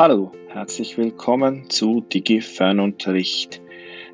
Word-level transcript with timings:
Hallo, 0.00 0.32
herzlich 0.48 0.96
willkommen 0.96 1.68
zu 1.68 2.00
DigiFernunterricht. 2.00 3.60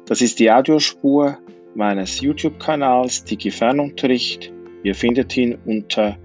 Das 0.07 0.21
ist 0.21 0.41
die 0.41 0.51
Audiospur 0.51 1.39
meines 1.77 2.21
YouTube-Kanals 2.21 3.23
DigiFernunterricht. 3.23 4.53
Ihr 4.83 4.97
findet 4.97 5.37
ihn 5.37 5.57
unter 5.65 6.19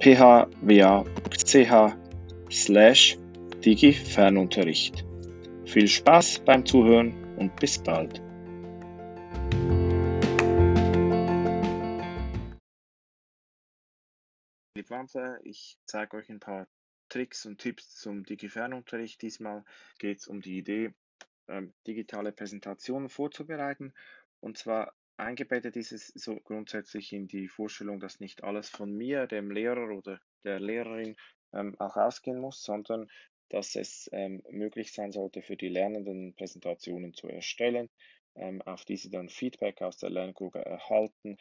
phwa.ch 0.00 0.52
slash 2.50 3.18
DigiFernunterricht. 3.64 5.06
Viel 5.64 5.88
Spaß 5.88 6.40
beim 6.40 6.66
Zuhören 6.66 7.14
und 7.38 7.56
bis 7.56 7.78
bald. 7.78 8.20
Ich 15.44 15.78
zeige 15.86 16.18
euch 16.18 16.28
ein 16.28 16.40
paar 16.40 16.66
Tricks 17.08 17.46
und 17.46 17.58
Tipps 17.58 17.94
zum 17.94 18.24
Digi-Fernunterricht. 18.24 19.20
Diesmal 19.22 19.64
geht 19.98 20.18
es 20.18 20.28
um 20.28 20.40
die 20.40 20.58
Idee, 20.58 20.94
ähm, 21.48 21.74
digitale 21.86 22.32
Präsentationen 22.32 23.08
vorzubereiten. 23.08 23.94
Und 24.40 24.58
zwar 24.58 24.94
eingebettet 25.16 25.76
ist 25.76 25.92
es 25.92 26.08
so 26.08 26.36
grundsätzlich 26.36 27.12
in 27.12 27.26
die 27.26 27.48
Vorstellung, 27.48 28.00
dass 28.00 28.20
nicht 28.20 28.44
alles 28.44 28.68
von 28.68 28.92
mir, 28.92 29.26
dem 29.26 29.50
Lehrer 29.50 29.96
oder 29.96 30.20
der 30.44 30.60
Lehrerin 30.60 31.16
ähm, 31.52 31.74
auch 31.78 31.96
ausgehen 31.96 32.38
muss, 32.38 32.62
sondern 32.62 33.08
dass 33.48 33.74
es 33.76 34.08
ähm, 34.12 34.42
möglich 34.50 34.92
sein 34.92 35.10
sollte 35.10 35.42
für 35.42 35.56
die 35.56 35.70
Lernenden 35.70 36.34
Präsentationen 36.34 37.14
zu 37.14 37.28
erstellen, 37.28 37.88
auf 38.66 38.84
diese 38.84 39.10
dann 39.10 39.28
Feedback 39.28 39.82
aus 39.82 39.96
der 39.96 40.10
Lerngruppe 40.10 40.64
erhalten, 40.64 41.38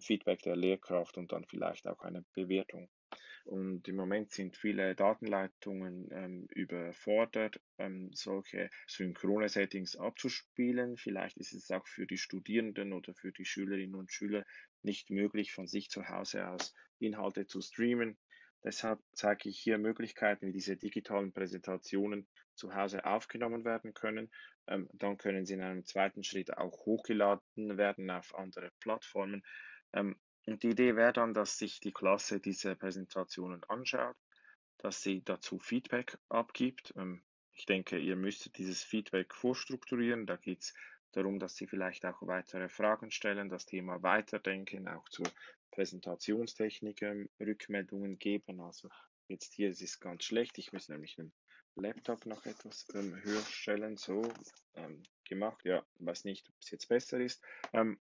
Feedback 0.00 0.42
der 0.42 0.56
Lehrkraft 0.56 1.16
und 1.16 1.30
dann 1.30 1.44
vielleicht 1.44 1.86
auch 1.86 2.00
eine 2.00 2.24
Bewertung. 2.34 2.88
Und 3.44 3.88
im 3.88 3.96
Moment 3.96 4.30
sind 4.30 4.56
viele 4.56 4.94
Datenleitungen 4.94 6.08
ähm, 6.12 6.46
überfordert, 6.54 7.60
ähm, 7.78 8.10
solche 8.12 8.70
synchrone 8.86 9.48
Settings 9.48 9.96
abzuspielen. 9.96 10.96
Vielleicht 10.96 11.36
ist 11.38 11.52
es 11.52 11.70
auch 11.70 11.86
für 11.86 12.06
die 12.06 12.18
Studierenden 12.18 12.92
oder 12.92 13.14
für 13.14 13.32
die 13.32 13.44
Schülerinnen 13.44 13.94
und 13.94 14.12
Schüler 14.12 14.44
nicht 14.82 15.10
möglich, 15.10 15.52
von 15.52 15.66
sich 15.66 15.90
zu 15.90 16.08
Hause 16.08 16.48
aus 16.48 16.74
Inhalte 16.98 17.46
zu 17.46 17.60
streamen. 17.60 18.16
Deshalb 18.62 19.00
zeige 19.14 19.48
ich 19.48 19.58
hier 19.58 19.78
Möglichkeiten, 19.78 20.46
wie 20.46 20.52
diese 20.52 20.76
digitalen 20.76 21.32
Präsentationen 21.32 22.28
zu 22.54 22.74
Hause 22.74 23.04
aufgenommen 23.06 23.64
werden 23.64 23.94
können. 23.94 24.30
Ähm, 24.66 24.88
dann 24.92 25.16
können 25.16 25.46
sie 25.46 25.54
in 25.54 25.62
einem 25.62 25.86
zweiten 25.86 26.22
Schritt 26.22 26.56
auch 26.56 26.84
hochgeladen 26.84 27.78
werden 27.78 28.10
auf 28.10 28.34
andere 28.34 28.70
Plattformen. 28.80 29.42
Ähm, 29.94 30.16
und 30.46 30.62
die 30.62 30.70
Idee 30.70 30.96
wäre 30.96 31.12
dann, 31.12 31.34
dass 31.34 31.58
sich 31.58 31.80
die 31.80 31.92
Klasse 31.92 32.40
diese 32.40 32.74
Präsentationen 32.76 33.62
anschaut, 33.64 34.16
dass 34.78 35.02
sie 35.02 35.22
dazu 35.24 35.58
Feedback 35.58 36.18
abgibt. 36.28 36.94
Ähm, 36.96 37.22
ich 37.52 37.66
denke, 37.66 37.98
ihr 37.98 38.16
müsstet 38.16 38.56
dieses 38.56 38.82
Feedback 38.82 39.34
vorstrukturieren. 39.34 40.26
Da 40.26 40.36
geht 40.36 40.62
es 40.62 40.74
darum, 41.12 41.38
dass 41.38 41.56
Sie 41.56 41.66
vielleicht 41.66 42.06
auch 42.06 42.22
weitere 42.22 42.68
Fragen 42.68 43.10
stellen, 43.10 43.48
das 43.48 43.66
Thema 43.66 44.02
weiterdenken, 44.02 44.88
auch 44.88 45.08
zur 45.10 45.26
Präsentationstechnik 45.72 47.02
Rückmeldungen 47.38 48.18
geben. 48.18 48.60
Also 48.60 48.88
jetzt 49.28 49.52
hier 49.54 49.68
ist 49.68 49.82
es 49.82 50.00
ganz 50.00 50.24
schlecht. 50.24 50.56
Ich 50.58 50.72
muss 50.72 50.88
nämlich 50.88 51.16
den 51.16 51.32
Laptop 51.74 52.26
noch 52.26 52.46
etwas 52.46 52.86
ähm, 52.94 53.14
höher 53.22 53.42
stellen. 53.42 53.96
So 53.96 54.22
ähm, 54.74 55.02
gemacht. 55.24 55.64
Ja, 55.64 55.84
weiß 55.98 56.24
nicht, 56.24 56.48
ob 56.48 56.54
es 56.60 56.70
jetzt 56.70 56.88
besser 56.88 57.20
ist. 57.20 57.42
Ähm, 57.72 57.98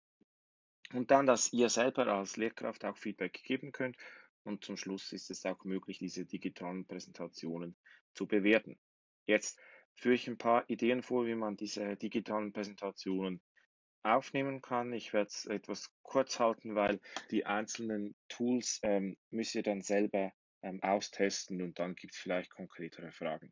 und 0.94 1.12
dann, 1.12 1.26
dass 1.26 1.54
ihr 1.54 1.70
selber 1.70 2.08
als 2.08 2.38
Lehrkraft 2.38 2.86
auch 2.86 2.98
Feedback 2.98 3.42
geben 3.44 3.72
könnt. 3.72 3.98
Und 4.44 4.64
zum 4.64 4.78
Schluss 4.78 5.12
ist 5.12 5.30
es 5.30 5.46
auch 5.46 5.64
möglich, 5.66 5.98
diese 5.98 6.26
digitalen 6.26 6.86
Präsentationen 6.86 7.76
zu 8.14 8.28
bewerten. 8.28 8.80
Jetzt 9.26 9.60
führe 9.96 10.16
ich 10.16 10.28
ein 10.28 10.38
paar 10.38 10.70
Ideen 10.70 11.04
vor, 11.04 11.26
wie 11.26 11.36
man 11.36 11.58
diese 11.58 11.98
digitalen 11.98 12.54
Präsentationen 12.54 13.42
aufnehmen 14.04 14.62
kann. 14.62 14.94
Ich 14.94 15.12
werde 15.12 15.28
es 15.28 15.46
etwas 15.46 15.92
kurz 16.02 16.40
halten, 16.40 16.76
weil 16.76 17.02
die 17.32 17.46
einzelnen 17.46 18.16
Tools 18.30 18.80
ähm, 18.84 19.18
müsst 19.32 19.56
ihr 19.56 19.64
dann 19.64 19.82
selber 19.82 20.32
ähm, 20.62 20.82
austesten 20.82 21.62
und 21.62 21.78
dann 21.80 21.96
gibt 21.96 22.14
es 22.14 22.20
vielleicht 22.20 22.52
konkretere 22.52 23.12
Fragen. 23.12 23.52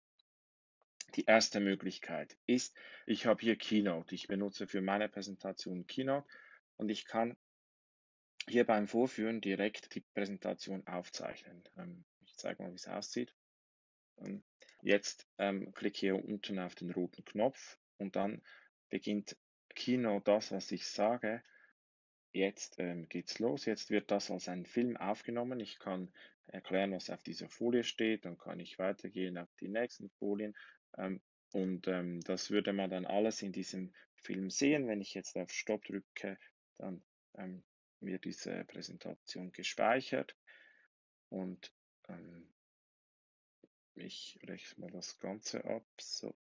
Die 1.15 1.25
erste 1.25 1.59
Möglichkeit 1.59 2.37
ist, 2.45 2.75
ich 3.05 3.25
habe 3.25 3.41
hier 3.41 3.57
Keynote. 3.57 4.15
Ich 4.15 4.27
benutze 4.27 4.67
für 4.67 4.81
meine 4.81 5.09
Präsentation 5.09 5.87
Keynote 5.87 6.27
und 6.77 6.89
ich 6.89 7.05
kann 7.05 7.37
hier 8.47 8.65
beim 8.65 8.87
Vorführen 8.87 9.41
direkt 9.41 9.95
die 9.95 10.01
Präsentation 10.13 10.85
aufzeichnen. 10.87 11.63
Ähm, 11.77 12.05
ich 12.21 12.35
zeige 12.35 12.63
mal, 12.63 12.71
wie 12.71 12.75
es 12.75 12.87
aussieht. 12.87 13.33
Ähm, 14.17 14.43
jetzt 14.81 15.27
ähm, 15.37 15.73
klicke 15.73 15.99
hier 15.99 16.23
unten 16.23 16.59
auf 16.59 16.75
den 16.75 16.91
roten 16.91 17.25
Knopf 17.25 17.77
und 17.97 18.15
dann 18.15 18.41
beginnt 18.89 19.35
Kino 19.73 20.19
das, 20.19 20.51
was 20.51 20.71
ich 20.71 20.87
sage. 20.87 21.43
Jetzt 22.33 22.75
ähm, 22.79 23.07
geht's 23.09 23.39
los. 23.39 23.65
Jetzt 23.65 23.89
wird 23.89 24.11
das 24.11 24.29
als 24.29 24.47
ein 24.47 24.65
Film 24.65 24.97
aufgenommen. 24.97 25.59
Ich 25.59 25.79
kann 25.79 26.13
erklären, 26.47 26.91
was 26.91 27.09
auf 27.09 27.23
dieser 27.23 27.49
Folie 27.49 27.83
steht. 27.83 28.25
Dann 28.25 28.37
kann 28.37 28.59
ich 28.59 28.77
weitergehen 28.77 29.37
auf 29.37 29.49
die 29.59 29.69
nächsten 29.69 30.09
Folien. 30.19 30.55
Ähm, 30.97 31.21
und 31.51 31.87
das 31.87 32.51
würde 32.51 32.73
man 32.73 32.89
dann 32.89 33.05
alles 33.05 33.41
in 33.41 33.53
diesem 33.53 33.93
Film 34.17 34.49
sehen. 34.49 34.89
Wenn 34.89 34.99
ich 34.99 35.13
jetzt 35.13 35.37
auf 35.37 35.49
Stopp 35.49 35.85
drücke, 35.85 36.37
dann 36.77 37.03
ähm, 37.35 37.63
wird 37.99 38.25
diese 38.25 38.63
Präsentation 38.65 39.51
gespeichert 39.51 40.35
und 41.29 41.73
ähm, 42.07 42.53
ich 43.95 44.39
rechne 44.43 44.85
mal 44.85 44.91
das 44.91 45.19
Ganze 45.19 45.63
ab. 45.65 45.85
So. 45.99 46.35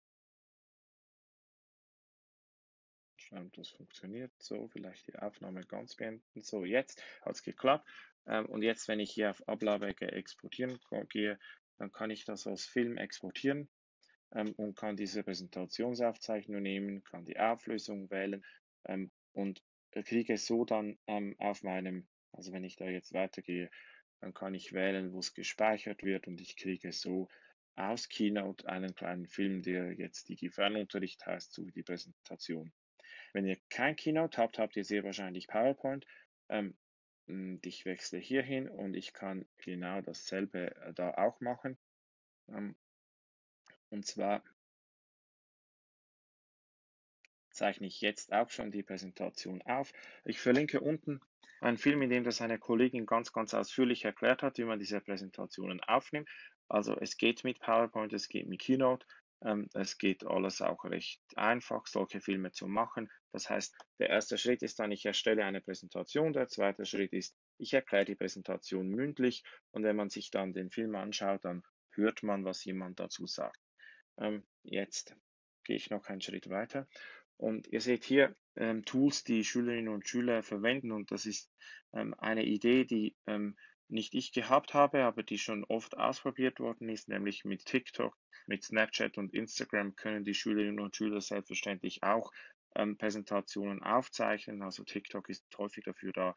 Schauen, 3.17 3.53
das 3.53 3.69
funktioniert. 3.71 4.33
So, 4.39 4.69
vielleicht 4.69 5.07
die 5.07 5.17
Aufnahme 5.17 5.65
ganz 5.67 5.95
beenden. 5.95 6.41
So, 6.41 6.65
jetzt 6.65 7.03
hat 7.23 7.35
es 7.35 7.43
geklappt. 7.43 7.89
Ähm, 8.27 8.47
und 8.47 8.63
jetzt, 8.63 8.89
wenn 8.89 9.01
ich 9.01 9.13
hier 9.13 9.31
auf 9.31 9.47
Ablage 9.49 10.11
exportieren 10.13 10.79
gehe, 11.09 11.39
dann 11.79 11.93
kann 11.93 12.11
ich 12.11 12.25
das 12.25 12.47
als 12.47 12.65
Film 12.65 12.97
exportieren 12.97 13.69
ähm, 14.33 14.53
und 14.57 14.77
kann 14.77 14.97
diese 14.97 15.23
Präsentationsaufzeichnung 15.23 16.63
nehmen, 16.63 17.03
kann 17.05 17.25
die 17.25 17.39
Auflösung 17.39 18.11
wählen 18.11 18.45
ähm, 18.87 19.11
und 19.33 19.63
kriege 20.01 20.39
so 20.39 20.65
dann 20.65 20.99
ähm, 21.07 21.35
auf 21.39 21.63
meinem, 21.63 22.07
also 22.33 22.53
wenn 22.53 22.65
ich 22.65 22.77
da 22.77 22.87
jetzt 22.87 23.13
weitergehe, 23.13 23.71
dann 24.21 24.33
kann 24.33 24.55
ich 24.55 24.73
wählen, 24.73 25.13
wo 25.13 25.19
es 25.19 25.35
gespeichert 25.35 26.03
wird 26.03 26.27
und 26.27 26.41
ich 26.41 26.57
kriege 26.57 26.93
so 26.93 27.29
aus 27.75 28.09
Keynote 28.09 28.69
einen 28.69 28.95
kleinen 28.95 29.27
Film, 29.27 29.63
der 29.63 29.93
jetzt 29.93 30.29
Digi-Fernunterricht 30.29 31.27
heißt, 31.27 31.53
sowie 31.53 31.73
die 31.73 31.83
Präsentation. 31.83 32.73
Wenn 33.33 33.47
ihr 33.47 33.59
kein 33.71 33.97
Keynote 33.97 34.39
habt, 34.41 34.59
habt 34.59 34.77
ihr 34.77 34.85
sehr 34.85 35.05
wahrscheinlich 35.05 35.49
PowerPoint. 35.49 36.07
Ähm, 36.49 36.77
ich 37.63 37.85
wechsle 37.85 38.19
hier 38.19 38.43
hin 38.43 38.69
und 38.69 38.95
ich 38.95 39.13
kann 39.13 39.47
genau 39.59 40.01
dasselbe 40.01 40.75
äh, 40.77 40.93
da 40.93 41.13
auch 41.15 41.41
machen. 41.41 41.79
Ähm, 42.49 42.77
und 43.91 44.07
zwar 44.07 44.43
zeichne 47.53 47.87
ich 47.87 48.01
jetzt 48.01 48.33
auch 48.33 48.51
schon 48.51 48.71
die 48.71 48.83
Präsentation 48.83 49.63
auf. 49.63 49.93
Ich 50.25 50.41
verlinke 50.41 50.81
unten 50.81 51.21
einen 51.61 51.79
Film, 51.79 52.03
in 52.03 52.11
dem 52.11 52.25
das 52.25 52.41
eine 52.41 52.59
Kollegin 52.59 53.07
ganz, 53.07 53.33
ganz 53.33 53.55
ausführlich 53.55 54.05
erklärt 54.05 54.43
hat, 54.43 54.59
wie 54.59 54.65
man 54.65 54.79
diese 54.79 55.01
Präsentationen 55.01 55.81
aufnimmt. 55.81 56.29
Also 56.69 56.97
es 56.99 57.17
geht 57.17 57.45
mit 57.45 57.61
PowerPoint, 57.61 58.13
es 58.13 58.29
geht 58.29 58.49
mit 58.49 58.61
Keynote, 58.61 59.07
ähm, 59.45 59.69
es 59.75 59.99
geht 59.99 60.25
alles 60.25 60.61
auch 60.61 60.85
recht 60.85 61.21
einfach, 61.37 61.87
solche 61.87 62.21
Filme 62.21 62.53
zu 62.53 62.67
machen. 62.67 63.11
Das 63.33 63.49
heißt, 63.49 63.77
der 63.99 64.11
erste 64.11 64.39
Schritt 64.39 64.63
ist 64.63 64.79
dann, 64.79 64.93
ich 64.93 65.05
erstelle 65.05 65.45
eine 65.45 65.61
Präsentation, 65.61 66.33
der 66.33 66.49
zweite 66.49 66.85
Schritt 66.85 67.13
ist, 67.13 67.37
ich 67.59 67.73
erkläre 67.75 68.05
die 68.05 68.15
Präsentation 68.15 68.89
mündlich 68.89 69.45
und 69.71 69.85
wenn 69.85 69.97
man 69.97 70.11
sich 70.11 70.31
dann 70.31 70.53
den 70.53 70.71
Film 70.71 70.95
anschaut, 70.95 71.45
dann 71.45 71.63
hört 71.91 72.23
man, 72.23 72.45
was 72.45 72.65
jemand 72.65 73.01
dazu 73.01 73.27
sagt. 73.27 73.61
Ähm, 74.19 74.45
jetzt 74.63 75.15
gehe 75.65 75.77
ich 75.77 75.91
noch 75.91 76.07
einen 76.07 76.21
Schritt 76.21 76.49
weiter 76.51 76.89
und 77.43 77.67
ihr 77.67 77.81
seht 77.81 78.05
hier 78.05 78.37
ähm, 78.55 78.85
Tools, 78.85 79.25
die 79.25 79.45
Schülerinnen 79.45 79.93
und 79.93 80.09
Schüler 80.09 80.45
verwenden 80.45 80.93
und 80.93 81.11
das 81.11 81.27
ist 81.27 81.51
ähm, 81.93 82.15
eine 82.19 82.45
Idee, 82.45 82.85
die 82.85 83.17
ähm, 83.27 83.57
nicht 83.89 84.15
ich 84.15 84.33
gehabt 84.33 84.75
habe, 84.75 85.03
aber 85.03 85.25
die 85.25 85.39
schon 85.39 85.65
oft 85.65 85.97
ausprobiert 85.99 86.61
worden 86.61 86.89
ist, 86.89 87.09
nämlich 87.09 87.45
mit 87.45 87.65
TikTok, 87.67 88.17
mit 88.47 88.63
Snapchat 88.63 89.19
und 89.19 89.35
Instagram 89.35 89.97
können 89.97 90.25
die 90.25 90.35
Schülerinnen 90.35 90.79
und 90.79 90.95
Schüler 90.95 91.21
selbstverständlich 91.21 92.05
auch 92.05 92.33
ähm, 92.77 92.97
Präsentationen 92.97 93.83
aufzeichnen. 93.83 94.63
Also 94.63 94.85
TikTok 94.85 95.29
ist 95.29 95.45
häufig 95.59 95.85
dafür 95.85 96.13
da, 96.13 96.35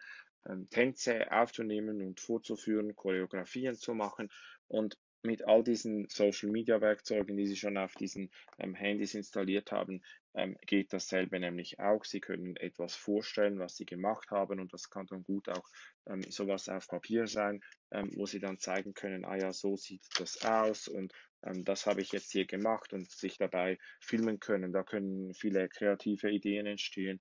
ähm, 0.49 0.67
Tänze 0.71 1.31
aufzunehmen 1.31 2.01
und 2.01 2.19
vorzuführen, 2.19 2.95
Choreografien 2.95 3.75
zu 3.75 3.93
machen. 3.93 4.31
Und 4.67 4.97
mit 5.25 5.45
all 5.45 5.63
diesen 5.63 6.07
Social 6.09 6.49
Media 6.49 6.79
Werkzeugen, 6.81 7.37
die 7.37 7.47
Sie 7.47 7.55
schon 7.55 7.77
auf 7.77 7.93
diesen 7.95 8.31
ähm, 8.59 8.73
Handys 8.75 9.13
installiert 9.13 9.71
haben, 9.71 10.01
ähm, 10.33 10.57
geht 10.65 10.93
dasselbe 10.93 11.39
nämlich 11.39 11.79
auch. 11.79 12.03
Sie 12.05 12.19
können 12.19 12.55
etwas 12.57 12.95
vorstellen, 12.95 13.59
was 13.59 13.75
Sie 13.75 13.85
gemacht 13.85 14.31
haben 14.31 14.59
und 14.59 14.73
das 14.73 14.89
kann 14.89 15.07
dann 15.07 15.23
gut 15.23 15.49
auch 15.49 15.67
ähm, 16.07 16.21
sowas 16.29 16.69
auf 16.69 16.87
Papier 16.87 17.27
sein, 17.27 17.61
ähm, 17.91 18.11
wo 18.15 18.25
Sie 18.25 18.39
dann 18.39 18.59
zeigen 18.59 18.93
können, 18.93 19.25
ah 19.25 19.37
ja, 19.37 19.51
so 19.53 19.75
sieht 19.75 20.03
das 20.19 20.43
aus 20.45 20.87
und 20.87 21.13
ähm, 21.43 21.63
das 21.63 21.85
habe 21.85 22.01
ich 22.01 22.11
jetzt 22.11 22.31
hier 22.31 22.45
gemacht 22.45 22.93
und 22.93 23.09
sich 23.09 23.37
dabei 23.37 23.77
filmen 23.99 24.39
können. 24.39 24.73
Da 24.73 24.83
können 24.83 25.33
viele 25.33 25.69
kreative 25.69 26.29
Ideen 26.29 26.65
entstehen, 26.65 27.19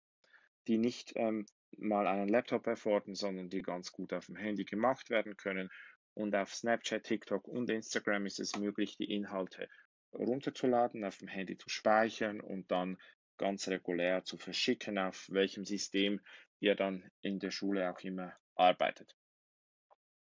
die 0.67 0.79
nicht 0.79 1.13
ähm, 1.17 1.47
mal 1.77 2.07
einen 2.07 2.29
Laptop 2.29 2.67
erfordern, 2.67 3.15
sondern 3.15 3.49
die 3.49 3.63
ganz 3.63 3.93
gut 3.93 4.13
auf 4.13 4.27
dem 4.27 4.37
Handy 4.37 4.65
gemacht 4.65 5.11
werden 5.11 5.37
können 5.37 5.71
und 6.15 6.35
auf 6.35 6.55
Snapchat, 6.55 7.05
TikTok 7.05 7.47
und 7.49 7.69
Instagram 7.71 8.27
ist 8.27 8.41
es 8.41 8.57
möglich, 8.57 8.97
die 8.97 9.13
Inhalte 9.13 9.69
runterzuladen, 10.13 11.05
auf 11.05 11.19
dem 11.19 11.29
Handy 11.29 11.59
zu 11.59 11.69
speichern 11.69 12.41
und 12.41 12.71
dann 12.71 12.99
ganz 13.37 13.69
regulär 13.69 14.25
zu 14.25 14.39
verschicken, 14.39 14.99
auf 14.99 15.27
welchem 15.31 15.65
System 15.65 16.21
ihr 16.61 16.77
dann 16.77 17.11
in 17.21 17.41
der 17.41 17.51
Schule 17.51 17.91
auch 17.91 18.01
immer 18.01 18.33
arbeitet. 18.55 19.17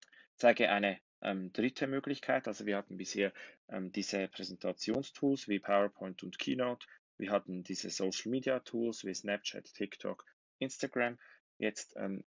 Ich 0.04 0.36
zeige 0.36 0.70
eine 0.70 1.00
ähm, 1.22 1.52
dritte 1.52 1.86
Möglichkeit, 1.86 2.46
also 2.46 2.66
wir 2.66 2.76
hatten 2.76 2.96
bisher 2.96 3.32
ähm, 3.68 3.92
diese 3.92 4.28
Präsentationstools 4.28 5.48
wie 5.48 5.58
PowerPoint 5.58 6.22
und 6.22 6.38
Keynote, 6.38 6.86
wir 7.20 7.32
hatten 7.32 7.62
diese 7.62 7.90
Social 7.90 8.30
Media 8.30 8.60
Tools 8.60 9.04
wie 9.04 9.12
Snapchat, 9.12 9.74
TikTok, 9.74 10.24
Instagram. 10.58 11.18
Jetzt 11.58 11.94
ähm, 11.96 12.24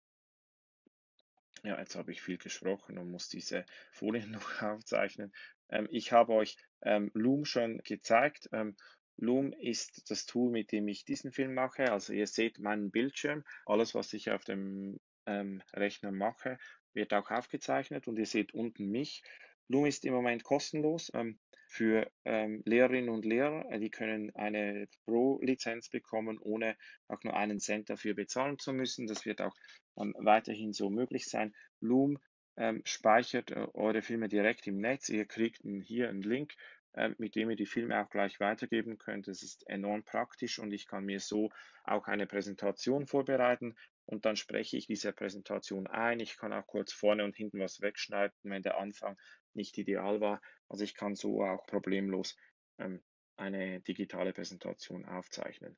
ja, 1.63 1.79
jetzt 1.79 1.95
habe 1.95 2.11
ich 2.11 2.21
viel 2.21 2.37
gesprochen 2.37 2.97
und 2.97 3.11
muss 3.11 3.29
diese 3.29 3.65
Folien 3.91 4.31
noch 4.31 4.61
aufzeichnen. 4.61 5.31
Ähm, 5.69 5.87
ich 5.91 6.11
habe 6.11 6.33
euch 6.33 6.57
ähm, 6.81 7.11
Loom 7.13 7.45
schon 7.45 7.79
gezeigt. 7.79 8.49
Ähm, 8.51 8.75
Loom 9.17 9.53
ist 9.53 10.09
das 10.09 10.25
Tool, 10.25 10.51
mit 10.51 10.71
dem 10.71 10.87
ich 10.87 11.05
diesen 11.05 11.31
Film 11.31 11.53
mache. 11.53 11.91
Also 11.91 12.13
ihr 12.13 12.27
seht 12.27 12.59
meinen 12.59 12.91
Bildschirm. 12.91 13.43
Alles, 13.65 13.93
was 13.93 14.13
ich 14.13 14.31
auf 14.31 14.43
dem 14.43 14.99
ähm, 15.27 15.61
Rechner 15.73 16.11
mache, 16.11 16.57
wird 16.93 17.13
auch 17.13 17.29
aufgezeichnet 17.29 18.07
und 18.07 18.17
ihr 18.17 18.25
seht 18.25 18.53
unten 18.53 18.89
mich. 18.89 19.23
Loom 19.67 19.85
ist 19.85 20.05
im 20.05 20.13
Moment 20.13 20.43
kostenlos 20.43 21.11
ähm, 21.13 21.39
für 21.71 22.11
ähm, 22.25 22.61
Lehrerinnen 22.65 23.09
und 23.09 23.23
Lehrer. 23.23 23.65
Äh, 23.71 23.79
die 23.79 23.89
können 23.89 24.35
eine 24.35 24.87
Pro-Lizenz 25.05 25.89
bekommen, 25.89 26.37
ohne 26.37 26.75
auch 27.07 27.23
nur 27.23 27.35
einen 27.35 27.59
Cent 27.59 27.89
dafür 27.89 28.13
bezahlen 28.13 28.59
zu 28.59 28.73
müssen. 28.73 29.07
Das 29.07 29.25
wird 29.25 29.39
auch 29.41 29.55
ähm, 29.97 30.13
weiterhin 30.19 30.73
so 30.73 30.89
möglich 30.89 31.25
sein. 31.27 31.55
Loom 31.79 32.19
ähm, 32.57 32.81
speichert 32.83 33.51
äh, 33.51 33.67
eure 33.73 34.01
Filme 34.01 34.27
direkt 34.27 34.67
im 34.67 34.79
Netz. 34.79 35.07
Ihr 35.07 35.25
kriegt 35.25 35.61
hier 35.83 36.09
einen 36.09 36.21
Link, 36.21 36.53
äh, 36.93 37.11
mit 37.17 37.35
dem 37.35 37.49
ihr 37.49 37.55
die 37.55 37.65
Filme 37.65 38.03
auch 38.03 38.09
gleich 38.09 38.41
weitergeben 38.41 38.97
könnt. 38.97 39.29
Das 39.29 39.41
ist 39.41 39.65
enorm 39.69 40.03
praktisch 40.03 40.59
und 40.59 40.73
ich 40.73 40.87
kann 40.87 41.05
mir 41.05 41.21
so 41.21 41.51
auch 41.85 42.07
eine 42.07 42.27
Präsentation 42.27 43.07
vorbereiten 43.07 43.75
und 44.05 44.25
dann 44.25 44.35
spreche 44.35 44.75
ich 44.75 44.87
diese 44.87 45.13
Präsentation 45.13 45.87
ein. 45.87 46.19
Ich 46.19 46.37
kann 46.37 46.51
auch 46.51 46.67
kurz 46.67 46.91
vorne 46.91 47.23
und 47.23 47.37
hinten 47.37 47.59
was 47.59 47.79
wegschneiden, 47.79 48.35
wenn 48.43 48.61
der 48.61 48.77
Anfang 48.77 49.17
nicht 49.55 49.77
ideal 49.77 50.21
war. 50.21 50.41
Also 50.67 50.83
ich 50.83 50.95
kann 50.95 51.15
so 51.15 51.43
auch 51.43 51.65
problemlos 51.65 52.37
ähm, 52.77 53.01
eine 53.37 53.81
digitale 53.81 54.33
Präsentation 54.33 55.05
aufzeichnen. 55.05 55.77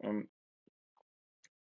Ähm, 0.00 0.28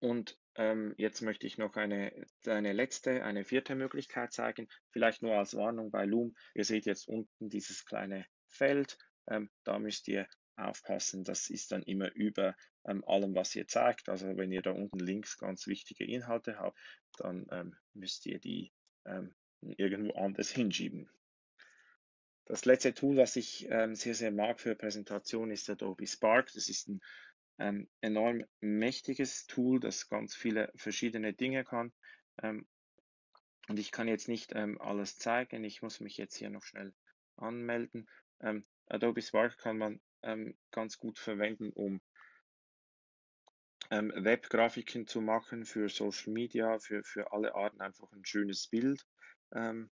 und 0.01 0.39
ähm, 0.55 0.95
jetzt 0.97 1.23
möchte 1.23 1.47
ich 1.47 1.59
noch 1.59 1.75
eine, 1.77 2.13
eine 2.47 2.73
letzte, 2.73 3.25
eine 3.25 3.45
vierte 3.45 3.75
Möglichkeit 3.75 4.33
zeigen, 4.33 4.69
vielleicht 4.91 5.23
nur 5.23 5.37
als 5.37 5.55
Warnung 5.55 5.91
bei 5.91 6.05
Loom. 6.05 6.35
Ihr 6.55 6.65
seht 6.65 6.87
jetzt 6.87 7.09
unten 7.09 7.49
dieses 7.49 7.85
kleine 7.85 8.27
Feld. 8.47 8.97
Ähm, 9.29 9.51
da 9.65 9.79
müsst 9.79 10.09
ihr 10.09 10.29
aufpassen, 10.57 11.25
das 11.25 11.51
ist 11.51 11.73
dann 11.73 11.83
immer 11.83 12.13
über 12.15 12.57
ähm, 12.87 13.05
allem, 13.07 13.35
was 13.35 13.55
ihr 13.55 13.67
zeigt. 13.67 14.09
Also 14.09 14.37
wenn 14.37 14.53
ihr 14.53 14.63
da 14.63 14.73
unten 14.73 14.99
links 14.99 15.39
ganz 15.39 15.67
wichtige 15.67 16.05
Inhalte 16.05 16.59
habt, 16.59 16.79
dann 17.19 17.47
ähm, 17.51 17.77
müsst 17.95 18.27
ihr 18.27 18.39
die 18.39 18.73
ähm, 19.05 19.35
irgendwo 19.61 20.13
anders 20.15 20.51
hinschieben. 20.51 21.11
Das 22.49 22.65
letzte 22.65 22.95
Tool, 22.95 23.19
was 23.19 23.37
ich 23.37 23.69
ähm, 23.71 23.95
sehr, 23.95 24.15
sehr 24.15 24.31
mag 24.31 24.59
für 24.59 24.75
Präsentation, 24.75 25.51
ist 25.51 25.69
Adobe 25.69 26.07
Spark. 26.07 26.51
Das 26.55 26.71
ist 26.71 26.89
ein 26.89 27.01
ähm, 27.59 27.89
enorm 28.01 28.45
mächtiges 28.61 29.47
Tool, 29.47 29.81
das 29.81 30.09
ganz 30.09 30.35
viele 30.35 30.73
verschiedene 30.75 31.35
Dinge 31.35 31.65
kann. 31.65 31.93
Ähm, 32.43 32.67
und 33.69 33.79
ich 33.79 33.93
kann 33.93 34.09
jetzt 34.09 34.29
nicht 34.29 34.57
alles 34.57 35.19
zeigen. 35.19 35.63
Ich 35.63 35.83
muss 35.83 36.01
mich 36.01 36.17
jetzt 36.17 36.37
hier 36.37 36.49
noch 36.49 36.63
schnell 36.63 36.95
anmelden. 37.37 38.09
Adobe 38.87 39.21
Spark 39.21 39.59
kann 39.59 39.77
man 39.77 40.01
ähm, 40.23 40.57
ganz 40.71 40.97
gut 40.97 41.19
verwenden, 41.19 41.71
um 41.75 42.01
ähm, 43.91 44.11
Webgrafiken 44.17 45.07
zu 45.07 45.21
machen 45.21 45.67
für 45.67 45.91
Social 45.91 46.33
Media, 46.33 46.79
für, 46.79 47.05
für 47.05 47.31
alle 47.33 47.55
Arten 47.55 47.83
einfach 47.83 48.11
ein 48.13 48.25
schönes 48.25 48.69
Bild. 48.69 49.05
Ähm, 49.53 49.91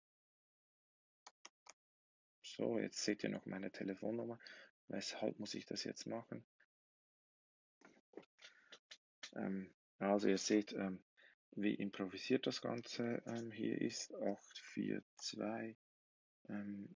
so, 2.55 2.79
jetzt 2.79 3.03
seht 3.03 3.23
ihr 3.23 3.29
noch 3.29 3.45
meine 3.45 3.71
Telefonnummer. 3.71 4.39
Weshalb 4.87 5.39
muss 5.39 5.53
ich 5.55 5.65
das 5.65 5.83
jetzt 5.83 6.07
machen? 6.07 6.45
Ähm, 9.35 9.69
also 9.99 10.27
ihr 10.27 10.37
seht, 10.37 10.73
ähm, 10.73 11.03
wie 11.51 11.73
improvisiert 11.73 12.47
das 12.47 12.61
Ganze 12.61 13.21
ähm, 13.25 13.51
hier 13.51 13.81
ist. 13.81 14.13
8, 14.13 14.59
4, 14.59 15.03
2, 15.17 15.75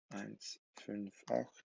1, 0.10 0.60
5, 0.76 1.24
8. 1.30 1.66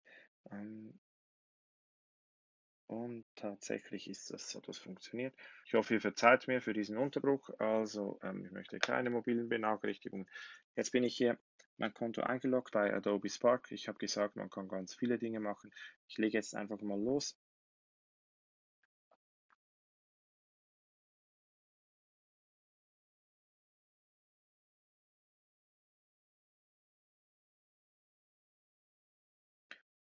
Und 2.88 3.26
tatsächlich 3.36 4.08
ist 4.08 4.30
das 4.32 4.52
so, 4.52 4.62
das 4.62 4.78
funktioniert. 4.78 5.34
Ich 5.66 5.74
hoffe, 5.74 5.96
ihr 5.96 6.02
verzeiht 6.02 6.48
mir 6.48 6.62
für 6.62 6.74
diesen 6.74 6.98
Unterbruch. 6.98 7.50
Also, 7.58 8.20
ähm, 8.22 8.46
ich 8.46 8.52
möchte 8.52 8.78
keine 8.78 9.10
mobilen 9.10 9.50
Benachrichtigungen. 9.50 10.30
Jetzt 10.76 10.92
bin 10.92 11.04
ich 11.04 11.18
hier 11.18 11.40
mein 11.78 11.94
Konto 11.94 12.22
eingeloggt 12.22 12.72
bei 12.72 12.94
Adobe 12.94 13.30
Spark. 13.30 13.72
Ich 13.72 13.88
habe 13.88 14.00
gesagt, 14.00 14.36
man 14.36 14.50
kann 14.50 14.68
ganz 14.68 14.94
viele 14.96 15.18
Dinge 15.18 15.40
machen. 15.40 15.72
Ich 16.08 16.18
lege 16.18 16.38
jetzt 16.38 16.56
einfach 16.56 16.82
mal 16.82 17.00
los. 17.02 17.36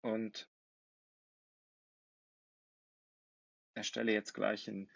Und 0.01 0.47
erstelle 3.75 4.11
jetzt 4.11 4.33
gleich 4.33 4.67
ein, 4.67 4.89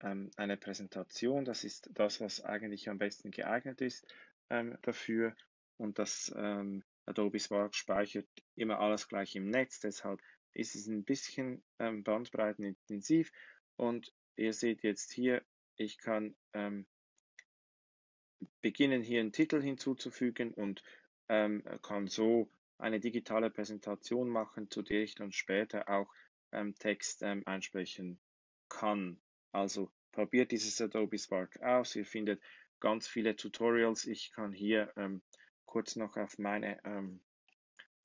ähm, 0.00 0.30
eine 0.36 0.56
Präsentation. 0.56 1.44
Das 1.44 1.64
ist 1.64 1.88
das, 1.94 2.20
was 2.20 2.42
eigentlich 2.44 2.88
am 2.90 2.98
besten 2.98 3.30
geeignet 3.30 3.80
ist 3.80 4.06
ähm, 4.50 4.76
dafür. 4.82 5.34
Und 5.76 5.98
das 5.98 6.32
ähm, 6.36 6.84
Adobe 7.06 7.38
Spark 7.38 7.74
speichert 7.74 8.26
immer 8.54 8.78
alles 8.78 9.08
gleich 9.08 9.34
im 9.36 9.50
Netz. 9.50 9.80
Deshalb 9.80 10.20
ist 10.52 10.74
es 10.74 10.86
ein 10.86 11.04
bisschen 11.04 11.62
ähm, 11.78 12.02
bandbreitenintensiv. 12.04 13.30
Und 13.76 14.12
ihr 14.36 14.52
seht 14.52 14.82
jetzt 14.82 15.12
hier, 15.12 15.44
ich 15.76 15.98
kann 15.98 16.34
ähm, 16.52 16.86
beginnen, 18.60 19.02
hier 19.02 19.20
einen 19.20 19.32
Titel 19.32 19.60
hinzuzufügen 19.60 20.54
und 20.54 20.82
ähm, 21.28 21.64
kann 21.82 22.06
so 22.06 22.48
eine 22.78 23.00
digitale 23.00 23.50
Präsentation 23.50 24.28
machen, 24.28 24.70
zu 24.70 24.82
der 24.82 25.02
ich 25.02 25.14
dann 25.14 25.32
später 25.32 25.88
auch 25.88 26.12
ähm, 26.52 26.74
Text 26.78 27.22
ähm, 27.22 27.42
einsprechen 27.46 28.18
kann. 28.68 29.20
Also 29.52 29.90
probiert 30.12 30.52
dieses 30.52 30.80
Adobe 30.80 31.18
Spark 31.18 31.60
aus. 31.62 31.96
Ihr 31.96 32.04
findet 32.06 32.42
ganz 32.80 33.08
viele 33.08 33.36
Tutorials. 33.36 34.06
Ich 34.06 34.32
kann 34.32 34.52
hier 34.52 34.92
ähm, 34.96 35.22
kurz 35.74 35.96
noch 35.96 36.16
auf 36.16 36.38
meine 36.38 36.78
ähm, 36.84 37.18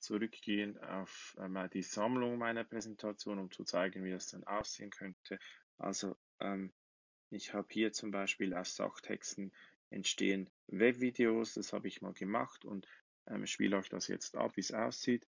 zurückgehen, 0.00 0.76
auf 0.78 1.36
ähm, 1.38 1.56
die 1.72 1.84
Sammlung 1.84 2.36
meiner 2.36 2.64
Präsentation, 2.64 3.38
um 3.38 3.52
zu 3.52 3.62
zeigen, 3.62 4.02
wie 4.02 4.10
das 4.10 4.26
dann 4.26 4.42
aussehen 4.42 4.90
könnte. 4.90 5.38
Also 5.78 6.16
ähm, 6.40 6.72
ich 7.30 7.54
habe 7.54 7.68
hier 7.70 7.92
zum 7.92 8.10
Beispiel 8.10 8.54
aus 8.54 8.74
Sachtexten 8.74 9.52
entstehen 9.90 10.50
Webvideos, 10.66 11.54
das 11.54 11.72
habe 11.72 11.86
ich 11.86 12.02
mal 12.02 12.12
gemacht 12.12 12.64
und 12.64 12.88
ähm, 13.28 13.46
spiele 13.46 13.76
euch 13.76 13.88
das 13.88 14.08
jetzt 14.08 14.36
ab, 14.36 14.56
wie 14.56 14.62
es 14.62 14.72
aussieht. 14.72 15.28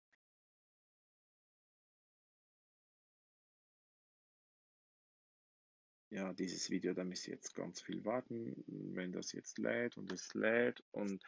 ja, 6.17 6.33
dieses 6.33 6.71
Video, 6.71 6.95
da 6.95 7.05
müsst 7.05 7.29
ihr 7.29 7.35
jetzt 7.35 7.55
ganz 7.55 7.83
viel 7.83 8.05
warten, 8.07 8.65
wenn 8.67 9.13
das 9.13 9.33
jetzt 9.33 9.59
lädt 9.59 9.99
und 9.99 10.11
es 10.13 10.33
lädt 10.33 10.83
und 10.93 11.23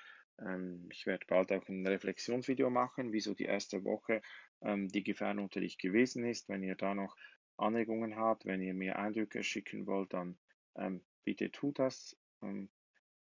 ich 0.91 1.07
werde 1.07 1.27
bald 1.27 1.53
auch 1.53 1.69
ein 1.69 1.87
Reflexionsvideo 1.87 2.71
machen, 2.71 3.13
wieso 3.13 3.35
die 3.35 3.45
erste 3.45 3.85
Woche 3.85 4.23
ähm, 4.63 4.89
die 4.89 5.03
Gefährenunterricht 5.03 5.81
gewesen 5.81 6.25
ist. 6.25 6.49
Wenn 6.49 6.63
ihr 6.63 6.77
da 6.77 6.95
noch 6.95 7.17
Anregungen 7.57 8.17
habt, 8.17 8.47
wenn 8.47 8.63
ihr 8.63 8.75
mir 8.75 8.99
Eindrücke 8.99 9.43
schicken 9.43 9.87
wollt, 9.87 10.13
dann 10.13 10.39
ähm, 10.77 11.01
bitte 11.25 11.51
tut 11.51 11.79
das. 11.79 12.17
Ähm, 12.43 12.69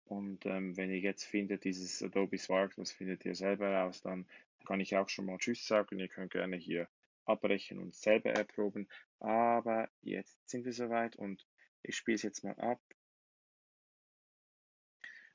Und 0.07 0.45
ähm, 0.45 0.77
wenn 0.77 0.91
ihr 0.91 1.00
jetzt 1.00 1.24
findet, 1.24 1.63
dieses 1.63 2.03
Adobe 2.03 2.38
Spark, 2.38 2.75
das 2.75 2.91
findet 2.91 3.25
ihr 3.25 3.34
selber 3.34 3.74
raus, 3.74 4.01
dann 4.01 4.27
kann 4.67 4.79
ich 4.79 4.95
auch 4.95 5.10
schon 5.10 5.25
mal 5.25 5.38
Tschüss 5.39 5.65
sagen. 5.65 6.00
Ihr 6.00 6.10
könnt 6.10 6.31
gerne 6.31 6.57
hier 6.57 6.88
abbrechen 7.25 7.79
und 7.79 7.95
selber 7.95 8.31
erproben. 8.31 8.88
Aber 9.19 9.89
jetzt 10.01 10.38
sind 10.48 10.65
wir 10.65 10.74
soweit 10.74 11.15
und 11.15 11.48
ich 11.81 11.95
spiele 11.95 12.15
es 12.15 12.24
jetzt 12.24 12.43
mal 12.43 12.60
ab. 12.60 12.81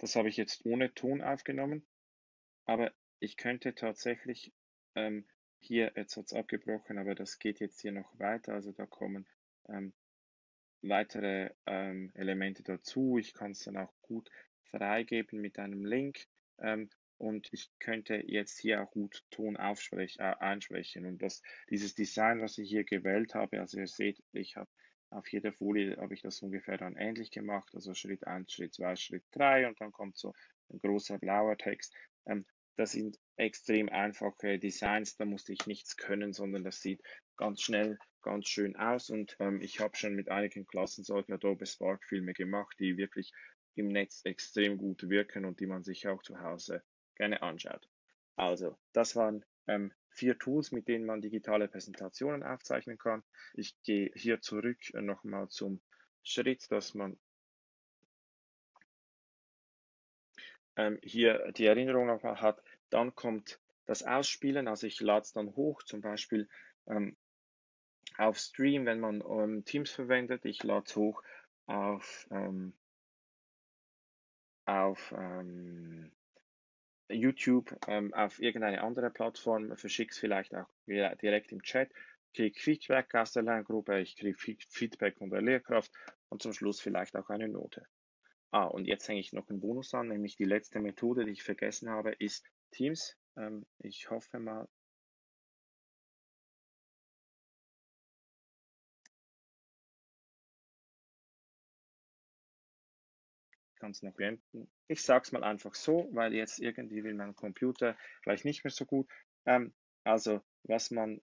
Das 0.01 0.17
habe 0.17 0.31
ich 0.31 0.39
jetzt 0.39 0.65
ohne 0.65 0.95
Ton 0.95 1.21
aufgenommen, 1.21 1.87
aber 2.65 2.91
ich 3.19 3.37
könnte 3.37 3.75
tatsächlich 3.75 4.51
ähm, 4.95 5.27
hier, 5.59 5.93
jetzt 5.95 6.17
hat 6.17 6.25
es 6.25 6.33
abgebrochen, 6.33 6.97
aber 6.97 7.15
das 7.15 7.39
geht 7.39 7.61
jetzt 7.61 7.83
hier 7.83 7.93
noch 7.93 8.19
weiter. 8.19 8.55
Also 8.55 8.73
da 8.73 8.87
kommen 8.87 9.27
ähm, 9.69 9.93
weitere 10.81 11.51
ähm, 11.67 12.11
Elemente 12.15 12.63
dazu. 12.63 13.19
Ich 13.19 13.35
kann 13.35 13.51
es 13.51 13.61
dann 13.65 13.77
auch 13.77 13.93
gut 14.01 14.31
freigeben 14.71 15.39
mit 15.39 15.59
einem 15.59 15.85
Link. 15.85 16.27
Ähm, 16.59 16.89
und 17.19 17.53
ich 17.53 17.71
könnte 17.79 18.23
jetzt 18.27 18.59
hier 18.59 18.83
auch 18.83 18.91
gut 18.91 19.23
Ton 19.31 19.57
äh, 19.57 20.17
einsprechen. 20.19 21.05
Und 21.05 21.21
das, 21.21 21.43
dieses 21.69 21.95
Design, 21.95 22.41
was 22.41 22.57
ich 22.57 22.71
hier 22.71 22.85
gewählt 22.85 23.35
habe, 23.35 23.61
also 23.61 23.79
ihr 23.79 23.87
seht, 23.87 24.23
ich 24.33 24.57
habe 24.57 24.71
auf 25.11 25.31
jeder 25.31 25.53
Folie 25.53 25.97
habe 25.97 26.15
ich 26.15 26.23
das 26.23 26.41
ungefähr 26.43 26.79
dann 26.79 26.97
ähnlich 26.97 27.31
gemacht, 27.31 27.71
also 27.75 27.95
Schritt 27.95 28.27
1, 28.27 28.53
Schritt 28.53 28.75
2, 28.75 28.97
Schritt 28.97 29.25
3 29.33 29.69
und 29.69 29.81
dann 29.81 29.93
kommt 29.93 30.17
so 30.17 30.33
ein 30.71 30.79
großer 30.79 31.19
blauer 31.19 31.57
Text. 31.57 31.95
Ähm, 32.27 32.47
das 32.77 32.93
sind 32.93 33.19
extrem 33.37 33.89
einfache 33.89 34.59
Designs, 34.59 35.17
da 35.17 35.25
musste 35.25 35.53
ich 35.53 35.67
nichts 35.67 35.97
können, 35.97 36.33
sondern 36.33 36.65
das 36.65 36.81
sieht 36.81 37.03
ganz 37.37 37.61
schnell, 37.61 37.99
ganz 38.23 38.49
schön 38.49 38.77
aus 38.77 39.11
und 39.11 39.37
ähm, 39.41 39.61
ich 39.61 39.81
habe 39.81 39.97
schon 39.97 40.15
mit 40.15 40.31
einigen 40.31 40.67
Klassen 40.67 41.05
solche 41.05 41.35
Adobe 41.35 41.67
Spark 41.67 42.05
Filme 42.05 42.33
gemacht, 42.33 42.77
die 42.79 42.97
wirklich 42.97 43.33
im 43.75 43.89
Netz 43.89 44.23
extrem 44.25 44.79
gut 44.79 45.09
wirken 45.09 45.45
und 45.45 45.61
die 45.61 45.67
man 45.67 45.83
sich 45.85 46.07
auch 46.07 46.23
zu 46.23 46.41
Hause 46.41 46.83
gerne 47.17 47.43
anschaut. 47.43 47.89
Also, 48.41 48.79
das 48.95 49.17
waren 49.17 49.45
ähm, 49.67 49.93
vier 50.09 50.39
Tools, 50.39 50.73
mit 50.73 50.89
denen 50.89 51.05
man 51.05 51.21
digitale 51.21 51.69
Präsentationen 51.69 52.43
aufzeichnen 52.43 52.97
kann. 52.97 53.23
Ich 53.53 53.79
gehe 53.83 54.11
hier 54.15 54.41
zurück 54.41 54.79
äh, 54.95 55.03
nochmal 55.03 55.51
zum 55.51 55.83
Schritt, 56.23 56.73
dass 56.73 56.95
man 56.95 57.21
ähm, 60.77 60.99
hier 61.03 61.53
die 61.53 61.67
Erinnerung 61.67 62.07
nochmal 62.07 62.41
hat. 62.41 62.63
Dann 62.89 63.15
kommt 63.15 63.61
das 63.85 64.05
Ausspielen, 64.05 64.69
also 64.69 64.87
ich 64.87 65.03
lade 65.03 65.25
es 65.25 65.35
dann 65.35 65.55
hoch, 65.55 65.83
zum 65.83 66.01
Beispiel 66.01 66.49
ähm, 66.87 67.19
auf 68.17 68.39
Stream, 68.39 68.87
wenn 68.87 69.01
man 69.01 69.21
ähm, 69.21 69.67
Teams 69.67 69.91
verwendet. 69.91 70.47
Ich 70.47 70.63
lade 70.63 70.87
es 70.87 70.97
hoch 70.97 71.23
auf, 71.67 72.27
ähm, 72.31 72.73
auf 74.65 75.13
ähm, 75.15 76.11
YouTube, 77.11 77.77
ähm, 77.89 78.13
auf 78.15 78.41
irgendeine 78.41 78.83
andere 78.83 79.11
Plattform, 79.11 79.77
verschicke 79.77 80.13
es 80.13 80.19
vielleicht 80.19 80.55
auch 80.55 80.69
direkt 80.87 81.53
im 81.53 81.63
Chat, 81.63 81.91
kriege 82.35 82.59
Feedback 82.59 83.15
aus 83.15 83.33
der 83.33 83.43
Lerngruppe, 83.43 84.01
ich 84.01 84.17
kriege 84.17 84.39
Feedback 84.39 85.19
von 85.19 85.31
der 85.31 85.43
Lehrkraft 85.43 85.93
und 86.29 86.43
zum 86.43 86.53
Schluss 86.53 86.81
vielleicht 86.81 87.17
auch 87.17 87.29
eine 87.29 87.49
Note. 87.49 87.87
Ah, 88.53 88.65
und 88.65 88.87
jetzt 88.87 89.09
hänge 89.09 89.21
ich 89.21 89.33
noch 89.33 89.49
einen 89.49 89.61
Bonus 89.61 89.95
an, 89.95 90.09
nämlich 90.09 90.37
die 90.37 90.45
letzte 90.45 90.81
Methode, 90.81 91.25
die 91.25 91.33
ich 91.33 91.43
vergessen 91.43 91.89
habe, 91.89 92.13
ist 92.13 92.45
Teams. 92.73 93.17
Ähm, 93.37 93.65
ich 93.79 94.11
hoffe 94.11 94.41
mal, 94.41 94.69
kann 103.81 103.91
es 103.91 104.03
noch 104.03 104.15
blenden. 104.15 104.71
Ich 104.87 105.03
sage 105.03 105.25
es 105.25 105.33
mal 105.33 105.43
einfach 105.43 105.75
so, 105.75 106.09
weil 106.13 106.35
jetzt 106.35 106.61
irgendwie 106.61 107.03
will 107.03 107.15
mein 107.15 107.35
Computer 107.35 107.97
vielleicht 108.23 108.45
nicht 108.45 108.63
mehr 108.65 108.71
so 108.71 108.85
gut. 108.85 109.09
Ähm, 109.47 109.73
also 110.05 110.41
was 110.65 110.91
man 110.91 111.21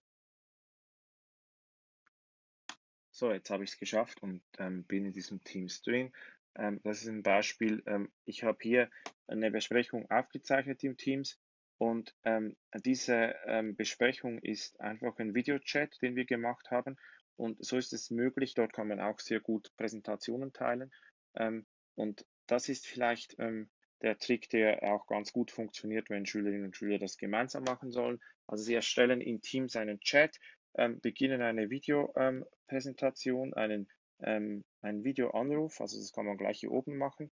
so, 3.10 3.32
jetzt 3.32 3.50
habe 3.50 3.64
ich 3.64 3.70
es 3.70 3.78
geschafft 3.78 4.22
und 4.22 4.42
ähm, 4.58 4.84
bin 4.84 5.06
in 5.06 5.12
diesem 5.12 5.42
Teams 5.42 5.82
drin. 5.82 6.12
Ähm, 6.54 6.80
das 6.84 7.02
ist 7.02 7.08
ein 7.08 7.22
Beispiel. 7.22 7.82
Ähm, 7.86 8.12
ich 8.24 8.44
habe 8.44 8.58
hier 8.60 8.90
eine 9.26 9.50
Besprechung 9.50 10.08
aufgezeichnet 10.10 10.84
im 10.84 10.96
Teams 10.96 11.38
und 11.78 12.14
ähm, 12.24 12.56
diese 12.84 13.34
ähm, 13.46 13.76
Besprechung 13.76 14.38
ist 14.38 14.80
einfach 14.80 15.18
ein 15.18 15.34
Videochat, 15.34 16.00
den 16.02 16.16
wir 16.16 16.26
gemacht 16.26 16.70
haben. 16.70 16.96
Und 17.36 17.64
so 17.64 17.76
ist 17.76 17.92
es 17.92 18.10
möglich. 18.10 18.54
Dort 18.54 18.72
kann 18.72 18.88
man 18.88 19.00
auch 19.00 19.20
sehr 19.20 19.40
gut 19.40 19.70
Präsentationen 19.76 20.52
teilen. 20.52 20.92
Ähm, 21.36 21.66
und 21.94 22.24
das 22.48 22.68
ist 22.68 22.86
vielleicht 22.86 23.36
ähm, 23.38 23.70
der 24.02 24.18
Trick, 24.18 24.48
der 24.50 24.82
auch 24.82 25.06
ganz 25.06 25.32
gut 25.32 25.50
funktioniert, 25.50 26.10
wenn 26.10 26.26
Schülerinnen 26.26 26.66
und 26.66 26.76
Schüler 26.76 26.98
das 26.98 27.16
gemeinsam 27.16 27.64
machen 27.64 27.90
sollen. 27.90 28.20
Also 28.46 28.64
sie 28.64 28.74
erstellen 28.74 29.20
in 29.20 29.40
Teams 29.40 29.76
einen 29.76 30.00
Chat, 30.00 30.38
ähm, 30.76 31.00
beginnen 31.00 31.42
eine 31.42 31.70
Videopräsentation, 31.70 33.54
einen, 33.54 33.88
ähm, 34.20 34.64
einen 34.82 35.04
Videoanruf, 35.04 35.80
also 35.80 35.98
das 35.98 36.12
kann 36.12 36.26
man 36.26 36.36
gleich 36.36 36.60
hier 36.60 36.70
oben 36.70 36.96
machen, 36.96 37.30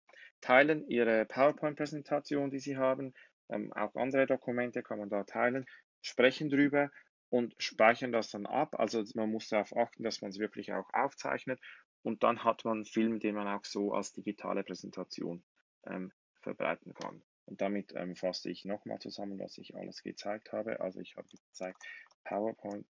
teilen 0.41 0.87
ihre 0.89 1.25
PowerPoint-Präsentation, 1.27 2.51
die 2.51 2.61
sie 2.61 2.77
haben, 2.77 3.15
ähm, 3.49 3.73
auch 3.73 3.95
andere 3.95 4.27
Dokumente 4.27 4.83
kann 4.83 4.99
man 4.99 5.09
da 5.09 5.25
teilen, 5.25 5.65
sprechen 6.03 6.51
drüber 6.51 6.91
und 7.31 7.55
speichern 7.59 8.13
das 8.13 8.31
dann 8.31 8.47
ab. 8.47 8.79
Also 8.79 9.03
man 9.15 9.31
muss 9.31 9.49
darauf 9.49 9.77
achten, 9.77 10.03
dass 10.03 10.21
man 10.21 10.31
es 10.31 10.39
wirklich 10.39 10.73
auch 10.73 10.89
aufzeichnet 10.93 11.61
und 12.03 12.23
dann 12.23 12.45
hat 12.45 12.65
man 12.65 12.79
einen 12.79 12.85
Film, 12.85 13.21
den 13.21 13.35
man 13.35 13.49
auch 13.49 13.65
so 13.65 13.93
als 13.93 14.13
digitale 14.13 14.63
Präsentation 14.63 15.43
ähm, 15.87 16.13
verbreiten 16.41 16.95
kann. 16.95 17.23
Und 17.47 17.61
damit 17.61 17.93
ähm, 17.97 18.15
fasse 18.15 18.51
ich 18.51 18.65
nochmal 18.65 18.99
zusammen, 18.99 19.39
was 19.39 19.59
ich 19.59 19.75
alles 19.75 20.03
gezeigt 20.03 20.53
habe. 20.53 20.81
Also 20.81 21.01
ich 21.01 21.17
habe 21.17 21.29
gezeigt 21.29 21.83
PowerPoint 22.25 22.87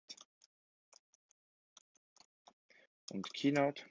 und 3.12 3.34
Keynote. 3.34 3.84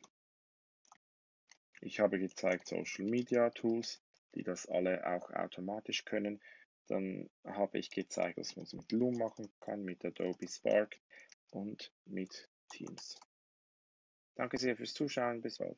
Ich 1.81 2.01
habe 2.01 2.19
gezeigt 2.19 2.67
Social 2.67 3.05
Media 3.05 3.51
Tools, 3.51 4.03
die 4.35 4.43
das 4.43 4.67
alle 4.67 5.07
auch 5.07 5.31
automatisch 5.31 6.05
können. 6.05 6.41
Dann 6.89 7.31
habe 7.45 7.79
ich 7.79 7.91
gezeigt, 7.91 8.39
dass 8.39 8.57
man 8.57 8.65
es 8.65 8.73
mit 8.73 8.91
Loom 8.93 9.19
machen 9.19 9.49
kann, 9.61 9.85
mit 9.85 10.05
Adobe 10.05 10.49
Spark 10.49 10.99
und 11.51 11.93
mit 12.05 12.49
Teams. 12.71 13.19
Danke 14.37 14.59
sehr 14.59 14.77
fürs 14.77 14.95
Zuschauen. 14.95 15.41
Bis 15.41 15.59
bald. 15.59 15.77